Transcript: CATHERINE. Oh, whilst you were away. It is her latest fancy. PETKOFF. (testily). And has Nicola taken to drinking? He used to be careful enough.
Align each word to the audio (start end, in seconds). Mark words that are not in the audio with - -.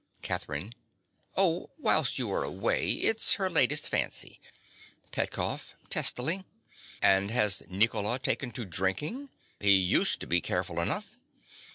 CATHERINE. 0.23 0.71
Oh, 1.37 1.69
whilst 1.77 2.17
you 2.17 2.27
were 2.27 2.43
away. 2.43 2.89
It 2.93 3.17
is 3.17 3.33
her 3.35 3.51
latest 3.51 3.87
fancy. 3.87 4.41
PETKOFF. 5.11 5.75
(testily). 5.91 6.43
And 7.03 7.29
has 7.29 7.61
Nicola 7.69 8.17
taken 8.17 8.49
to 8.53 8.65
drinking? 8.65 9.29
He 9.59 9.73
used 9.75 10.19
to 10.21 10.25
be 10.25 10.41
careful 10.41 10.79
enough. 10.79 11.07